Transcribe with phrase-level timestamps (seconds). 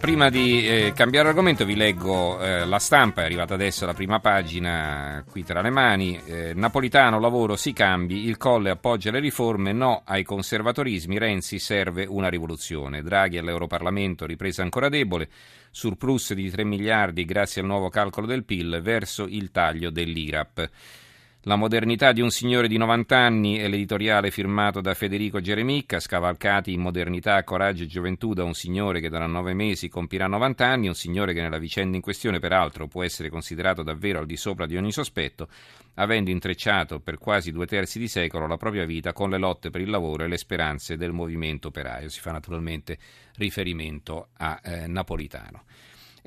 [0.00, 4.20] Prima di eh, cambiare argomento vi leggo eh, la stampa, è arrivata adesso la prima
[4.20, 6.18] pagina qui tra le mani.
[6.24, 12.06] Eh, Napolitano, lavoro, si cambi, il Colle appoggia le riforme, no ai conservatorismi, Renzi serve
[12.06, 13.02] una rivoluzione.
[13.02, 15.28] Draghi all'Europarlamento, ripresa ancora debole,
[15.72, 20.70] surplus di 3 miliardi grazie al nuovo calcolo del PIL verso il taglio dell'IRAP.
[21.42, 26.72] La modernità di un signore di 90 anni è l'editoriale firmato da Federico Geremicca, scavalcati
[26.72, 30.88] in modernità, coraggio e gioventù da un signore che tra nove mesi compirà 90 anni,
[30.88, 34.66] un signore che nella vicenda in questione peraltro può essere considerato davvero al di sopra
[34.66, 35.46] di ogni sospetto,
[35.94, 39.80] avendo intrecciato per quasi due terzi di secolo la propria vita con le lotte per
[39.80, 42.08] il lavoro e le speranze del movimento operaio.
[42.08, 42.98] Si fa naturalmente
[43.36, 45.62] riferimento a eh, Napolitano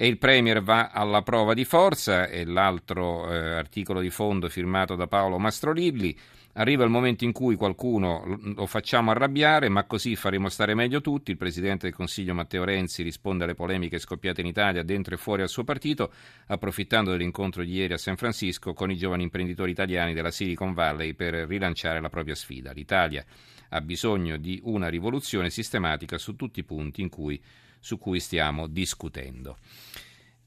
[0.02, 4.96] e il Premier va alla prova di forza, e l'altro eh, articolo di fondo firmato
[4.96, 6.18] da Paolo Mastrolilli.
[6.54, 11.32] Arriva il momento in cui qualcuno lo facciamo arrabbiare, ma così faremo stare meglio tutti.
[11.32, 15.42] Il Presidente del Consiglio Matteo Renzi risponde alle polemiche scoppiate in Italia dentro e fuori
[15.42, 16.12] al suo partito,
[16.48, 21.14] approfittando dell'incontro di ieri a San Francisco con i giovani imprenditori italiani della Silicon Valley
[21.14, 22.72] per rilanciare la propria sfida.
[22.72, 23.26] L'Italia
[23.70, 27.42] ha bisogno di una rivoluzione sistematica su tutti i punti cui
[27.82, 29.58] su cui stiamo discutendo.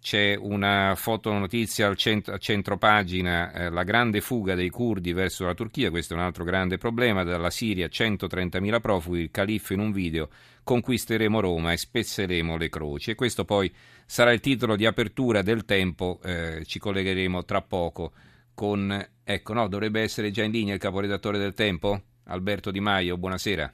[0.05, 5.47] C'è una fotonotizia al centro, a centro pagina, eh, la grande fuga dei curdi verso
[5.47, 9.81] la Turchia, questo è un altro grande problema, dalla Siria 130.000 profughi, il califfo in
[9.81, 10.29] un video,
[10.63, 13.13] conquisteremo Roma e spezzeremo le croci.
[13.13, 18.13] E questo poi sarà il titolo di apertura del tempo, eh, ci collegheremo tra poco
[18.53, 23.17] con, ecco no, dovrebbe essere già in linea il caporedattore del tempo, Alberto Di Maio,
[23.17, 23.73] buonasera.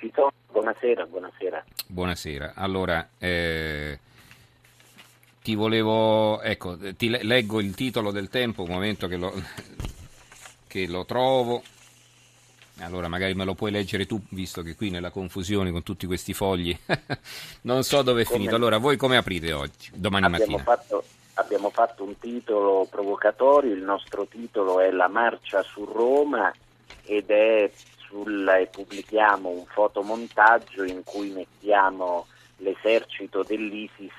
[0.00, 1.64] Ci sono, buonasera, buonasera.
[1.86, 4.00] Buonasera, allora eh,
[5.46, 9.32] ti volevo, ecco, ti leggo il titolo del tempo, un momento che lo,
[10.66, 11.62] che lo trovo.
[12.80, 16.34] Allora, magari me lo puoi leggere tu, visto che qui nella confusione con tutti questi
[16.34, 16.76] fogli
[17.62, 18.56] non so dove è come, finito.
[18.56, 20.64] Allora, voi come aprite oggi, domani abbiamo mattina?
[20.64, 26.52] Fatto, abbiamo fatto un titolo provocatorio, il nostro titolo è La marcia su Roma
[27.04, 34.10] ed è sul, e pubblichiamo un fotomontaggio in cui mettiamo l'esercito dell'ISIS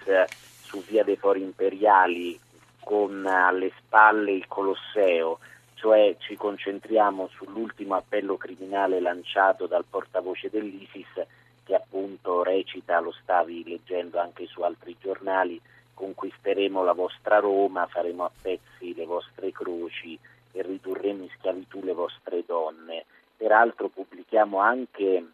[0.68, 2.38] su via dei Fori Imperiali
[2.84, 5.40] con alle spalle il Colosseo,
[5.76, 11.26] cioè ci concentriamo sull'ultimo appello criminale lanciato dal portavoce dell'ISIS
[11.64, 15.60] che appunto recita, lo stavi leggendo anche su altri giornali,
[15.94, 20.18] conquisteremo la vostra Roma, faremo a pezzi le vostre croci
[20.52, 23.06] e ridurremo in schiavitù le vostre donne.
[23.36, 25.26] Peraltro pubblichiamo anche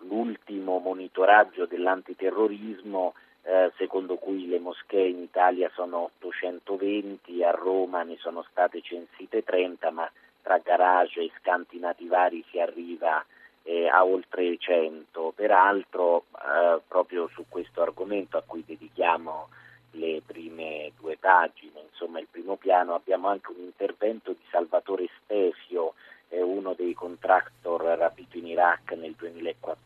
[0.00, 8.16] l'ultimo monitoraggio dell'antiterrorismo eh, secondo cui le moschee in Italia sono 820, a Roma ne
[8.16, 10.10] sono state censite 30, ma
[10.42, 13.24] tra garage e scantinati vari si arriva
[13.62, 15.32] eh, a oltre 100.
[15.36, 19.48] Peraltro eh, proprio su questo argomento a cui dedichiamo
[19.92, 25.94] le prime due pagine, insomma il primo piano, abbiamo anche un intervento di Salvatore Stefio,
[26.28, 29.82] è uno dei contractor rapito in Iraq nel 2004,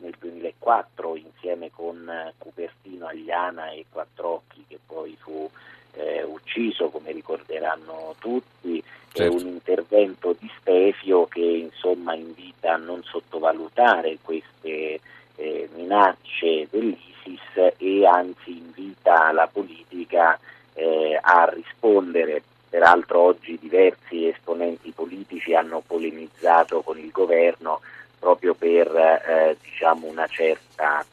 [0.00, 1.16] nel 2004
[1.58, 5.50] insieme con eh, Cupertino, Agliana e Quattrocchi che poi fu
[5.94, 8.82] eh, ucciso come ricorderanno tutti,
[9.12, 9.36] certo.
[9.36, 15.00] è un intervento di Stefio che insomma invita a non sottovalutare queste
[15.34, 20.38] eh, minacce dell'ISIS e anzi invita la politica
[20.74, 27.80] eh, a rispondere Peraltro oggi diversi esponenti politici hanno polemizzato con il governo
[28.18, 31.04] proprio per eh, diciamo una certa,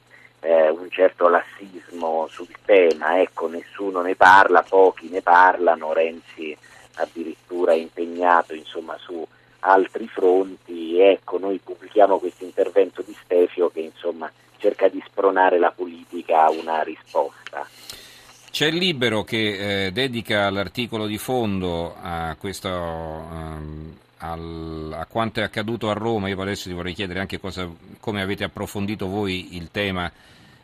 [0.46, 3.20] eh, un certo lassismo sul tema.
[3.20, 6.56] Ecco, nessuno ne parla, pochi ne parlano, Renzi
[6.96, 9.26] addirittura impegnato insomma, su
[9.62, 11.00] altri fronti.
[11.00, 16.52] Ecco, noi pubblichiamo questo intervento di Stefio che insomma, cerca di spronare la politica a
[16.52, 17.68] una risposta.
[18.52, 25.40] C'è il Libero che eh, dedica l'articolo di fondo a, questo, um, al, a quanto
[25.40, 26.30] è accaduto a Roma.
[26.30, 30.12] Io adesso ti vorrei chiedere anche cosa, come avete approfondito voi il tema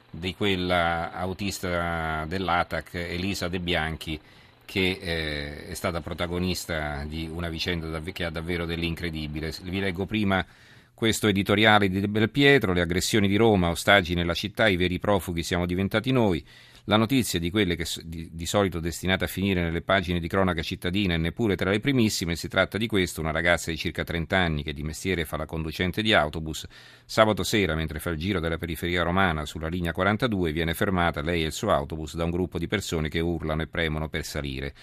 [0.09, 4.19] di quella autista dell'ATAC, Elisa De Bianchi,
[4.65, 9.53] che eh, è stata protagonista di una vicenda dav- che ha davvero dell'incredibile.
[9.63, 10.45] Vi leggo prima
[10.93, 15.43] questo editoriale di De Belpietro, le aggressioni di Roma, ostaggi nella città, i veri profughi
[15.43, 16.45] siamo diventati noi.
[16.85, 20.63] La notizia di quelle che di, di, solito destinate a finire nelle pagine di cronaca
[20.63, 24.35] cittadina e neppure tra le primissime, si tratta di questo, una ragazza di circa 30
[24.35, 26.65] anni che di mestiere fa la conducente di autobus,
[27.05, 31.43] sabato sera mentre fa il giro della periferia romana sulla linea 42 viene fermata lei
[31.43, 34.73] e il suo autobus da un gruppo di persone che urlano e premono per salire.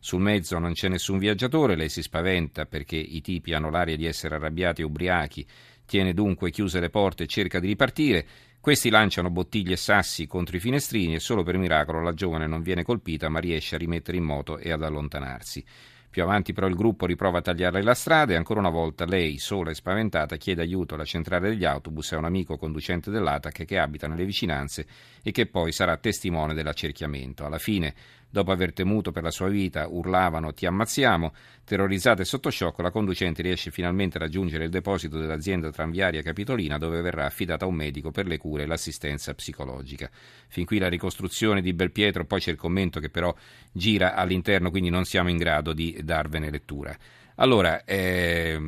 [0.00, 4.06] Sul mezzo non c'è nessun viaggiatore, lei si spaventa perché i tipi hanno l'aria di
[4.06, 5.44] essere arrabbiati e ubriachi,
[5.88, 8.26] tiene dunque chiuse le porte e cerca di ripartire.
[8.60, 12.60] Questi lanciano bottiglie e sassi contro i finestrini e solo per miracolo la giovane non
[12.60, 15.64] viene colpita ma riesce a rimettere in moto e ad allontanarsi.
[16.10, 19.38] Più avanti però il gruppo riprova a tagliarle la strada e ancora una volta lei,
[19.38, 23.64] sola e spaventata, chiede aiuto alla centrale degli autobus e a un amico conducente dell'ATAC
[23.64, 24.86] che abita nelle vicinanze
[25.22, 27.44] e che poi sarà testimone dell'accerchiamento.
[27.44, 27.94] Alla fine
[28.30, 31.32] Dopo aver temuto per la sua vita, urlavano ti ammazziamo.
[31.64, 36.76] Terrorizzata e sotto shock, la conducente riesce finalmente a raggiungere il deposito dell'azienda tranviaria capitolina
[36.76, 40.10] dove verrà affidata a un medico per le cure e l'assistenza psicologica.
[40.48, 43.34] Fin qui la ricostruzione di Belpietro, poi c'è il commento che però
[43.72, 46.94] gira all'interno, quindi non siamo in grado di darvene lettura.
[47.36, 48.58] Allora, eh,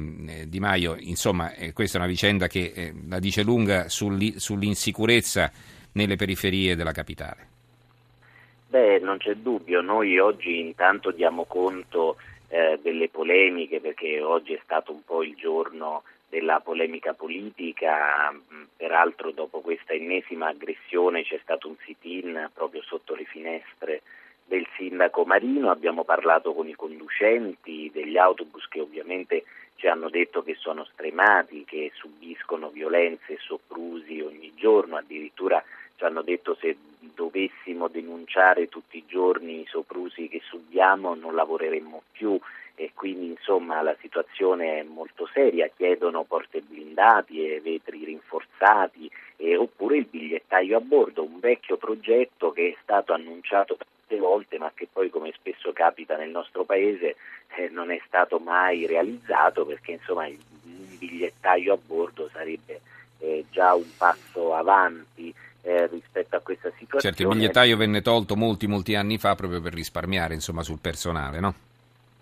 [0.47, 5.51] Di Maio, insomma, eh, questa è una vicenda che eh, la dice lunga sull'insicurezza
[5.93, 7.49] nelle periferie della capitale.
[8.71, 14.61] Beh, non c'è dubbio, noi oggi intanto diamo conto eh, delle polemiche perché oggi è
[14.63, 21.41] stato un po' il giorno della polemica politica, mm, peraltro dopo questa ennesima aggressione c'è
[21.43, 24.03] stato un sit-in proprio sotto le finestre
[24.45, 29.43] del sindaco Marino, abbiamo parlato con i conducenti degli autobus che ovviamente
[29.75, 35.61] ci hanno detto che sono stremati, che subiscono violenze e soprusi ogni giorno, addirittura
[35.97, 36.77] ci hanno detto se
[37.21, 42.41] dovessimo denunciare tutti i giorni i soprusi che subiamo non lavoreremmo più
[42.75, 49.55] e quindi insomma la situazione è molto seria, chiedono porte blindati e vetri rinforzati eh,
[49.55, 54.73] oppure il bigliettaio a bordo, un vecchio progetto che è stato annunciato tante volte ma
[54.75, 57.17] che poi come spesso capita nel nostro paese
[57.57, 62.81] eh, non è stato mai realizzato perché insomma il, un bigliettaio a bordo sarebbe
[63.21, 65.20] eh, già un passo avanti
[65.63, 67.17] eh, rispetto a questa situazione.
[67.17, 71.41] Certo, il bigliettaio venne tolto molti, molti anni fa proprio per risparmiare insomma, sul personale,
[71.41, 71.55] no?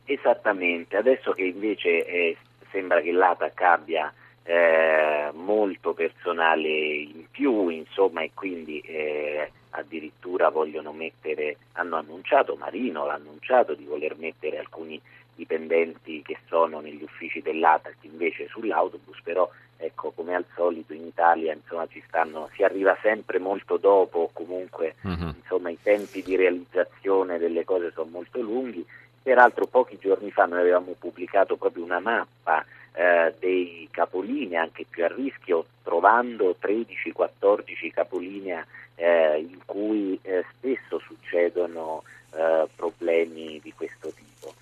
[0.05, 2.37] Esattamente, adesso che invece eh,
[2.71, 4.13] sembra che l'ATAC abbia
[4.43, 13.05] eh, molto personale in più, insomma, e quindi eh, addirittura vogliono mettere, hanno annunciato, Marino
[13.05, 15.01] l'ha annunciato di voler mettere alcuni
[15.35, 21.55] dipendenti che sono negli uffici dell'ATAC invece sull'autobus, però ecco, come al solito in Italia
[21.55, 25.35] insomma, stanno, si arriva sempre molto dopo, comunque uh-huh.
[25.41, 28.85] insomma, i tempi di realizzazione delle cose sono molto lunghi.
[29.23, 35.05] Peraltro pochi giorni fa noi avevamo pubblicato proprio una mappa eh, dei capolinea anche più
[35.05, 38.65] a rischio, trovando 13-14 capolinea
[38.97, 42.03] eh, in cui eh, spesso succedono
[42.35, 44.55] eh, problemi di questo tipo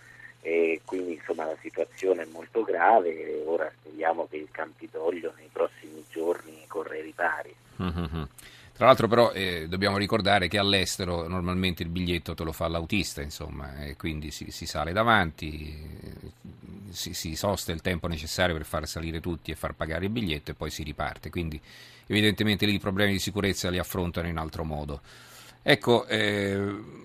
[0.46, 5.48] e quindi insomma la situazione è molto grave e ora speriamo che il Campidoglio nei
[5.52, 7.54] prossimi giorni corre ai ripari.
[7.82, 8.22] Mm-hmm.
[8.76, 13.23] Tra l'altro però eh, dobbiamo ricordare che all'estero normalmente il biglietto te lo fa l'autista,
[13.23, 15.75] insomma, e quindi si, si sale davanti,
[16.90, 20.50] si, si, sosta il tempo necessario per far salire tutti e far pagare il biglietto
[20.50, 21.31] e poi si riparte.
[21.31, 21.58] Quindi
[22.06, 25.00] evidentemente lì i problemi di sicurezza li affrontano in altro modo.
[25.62, 26.61] Ecco, eh,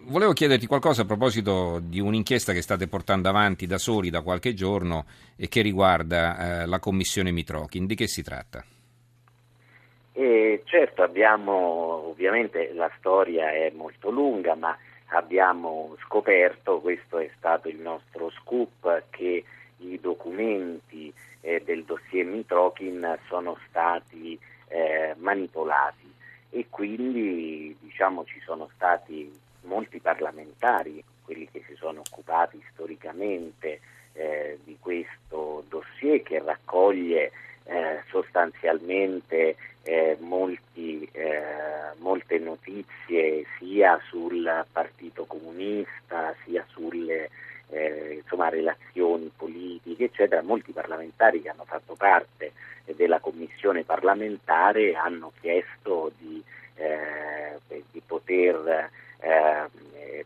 [0.07, 4.53] volevo chiederti qualcosa a proposito di un'inchiesta che state portando avanti da soli da qualche
[4.53, 5.05] giorno
[5.37, 7.85] e che riguarda eh, la commissione Mitrokin.
[7.85, 8.61] Di che si tratta?
[10.23, 14.77] Eh, certo, abbiamo, ovviamente la storia è molto lunga, ma
[15.13, 19.43] abbiamo scoperto, questo è stato il nostro scoop, che
[19.77, 24.37] i documenti eh, del dossier Mitrokin sono stati
[24.67, 26.13] eh, manipolati.
[26.51, 33.79] E quindi diciamo, ci sono stati molti parlamentari, quelli che si sono occupati storicamente
[34.13, 37.31] eh, di questo dossier che raccoglie
[37.65, 41.41] eh, sostanzialmente eh, molti, eh,
[41.97, 47.29] molte notizie sia sul Partito Comunista sia sulle
[47.69, 50.41] eh, insomma, relazioni politiche, eccetera.
[50.41, 52.51] Molti parlamentari che hanno fatto parte
[52.85, 56.43] della commissione parlamentare hanno chiesto di,
[56.75, 57.57] eh,
[57.91, 58.89] di poter
[59.19, 59.69] eh,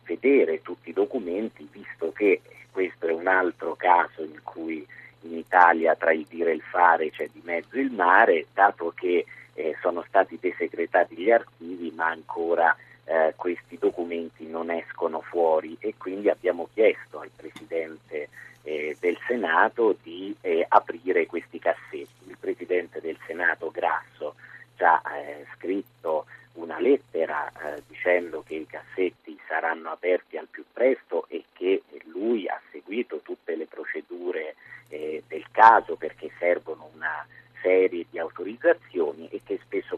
[0.04, 4.86] vedere tutti i documenti, visto che questo è un altro caso in cui
[5.26, 9.26] in Italia tra il dire e il fare c'è di mezzo il mare, dato che
[9.54, 15.96] eh, sono stati desecretati gli archivi ma ancora eh, questi documenti non escono fuori e
[15.98, 18.30] quindi abbiamo chiesto al Presidente
[18.64, 22.28] eh, del Senato di eh, aprire questi cassetti.
[22.28, 24.36] Il Presidente del Senato Grasso
[24.76, 30.64] ci ha eh, scritto una lettera eh, dicendo che i cassetti saranno aperti al più
[30.72, 34.56] presto e che lui ha seguito tutte le procedure
[34.90, 37.26] eh, del caso perché servono una
[37.62, 39.98] serie di autorizzazioni e che spesso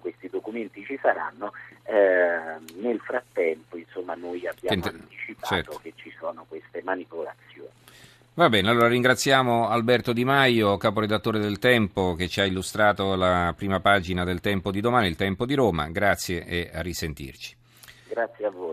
[0.57, 1.51] documenti ci saranno.
[1.83, 5.79] Eh, nel frattempo, insomma, noi abbiamo Sente, anticipato certo.
[5.81, 7.69] che ci sono queste manipolazioni.
[8.33, 13.53] Va bene, allora ringraziamo Alberto Di Maio, caporedattore del Tempo, che ci ha illustrato la
[13.57, 15.87] prima pagina del Tempo di domani, il Tempo di Roma.
[15.87, 17.55] Grazie e a risentirci.
[18.09, 18.66] Grazie a voi.